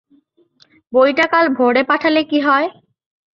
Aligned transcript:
বইটা 0.93 1.25
কাল 1.31 1.45
ভোরে 1.57 1.81
পাঠালে 1.83 2.21
কি 2.23 2.39
হয়? 2.39 2.67